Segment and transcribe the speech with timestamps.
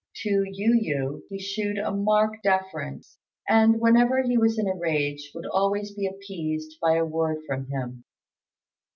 [0.23, 5.31] To Yu yü he shewed a marked deference, and, whenever he was in a rage,
[5.35, 8.03] would always be appeased by a word from him.